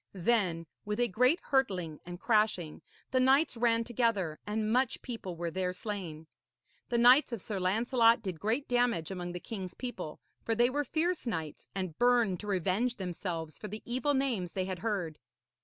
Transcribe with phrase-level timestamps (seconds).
[0.13, 5.51] Then, with a great hurtling and crashing, the knights ran together, and much people were
[5.51, 6.25] there slain.
[6.89, 10.83] The knights of Sir Lancelot did great damage among the king's people, for they were
[10.83, 15.19] fierce knights, and burned to revenge themselves for the evil names they had heard.